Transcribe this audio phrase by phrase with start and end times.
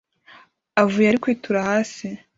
[0.81, 2.07] avuye ari Kwitura hasi